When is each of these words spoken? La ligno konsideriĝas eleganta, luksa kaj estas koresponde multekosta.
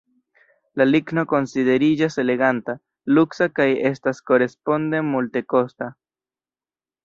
La 0.81 0.87
ligno 0.87 1.23
konsideriĝas 1.33 2.17
eleganta, 2.23 2.75
luksa 3.19 3.49
kaj 3.61 3.69
estas 3.93 4.25
koresponde 4.33 5.07
multekosta. 5.15 5.95